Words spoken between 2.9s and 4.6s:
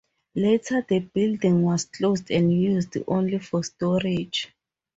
only for storage.